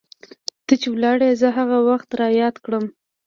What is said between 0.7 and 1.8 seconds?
چې ولاړي زه هغه